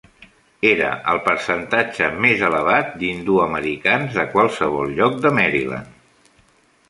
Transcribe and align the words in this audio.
Era 0.67 0.87
el 1.11 1.19
percentatge 1.27 2.07
més 2.25 2.41
elevat 2.47 2.89
d'hindú-americans 3.03 4.17
de 4.21 4.27
qualsevol 4.33 4.95
lloc 5.01 5.19
de 5.27 5.33
Maryland. 5.39 6.41